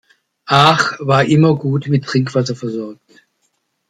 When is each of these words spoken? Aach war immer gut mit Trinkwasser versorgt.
Aach 0.47 0.95
war 0.99 1.25
immer 1.25 1.53
gut 1.55 1.87
mit 1.87 2.05
Trinkwasser 2.05 2.55
versorgt. 2.55 3.21